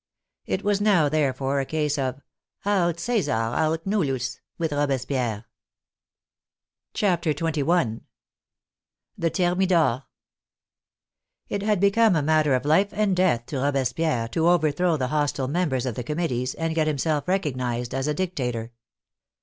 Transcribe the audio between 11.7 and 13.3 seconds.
become a matter of life and